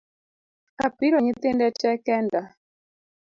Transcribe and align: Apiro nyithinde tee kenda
Apiro 0.85 1.17
nyithinde 1.21 1.67
tee 1.79 1.97
kenda 2.05 2.41